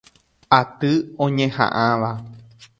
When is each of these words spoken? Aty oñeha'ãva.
Aty 0.59 0.91
oñeha'ãva. 1.27 2.11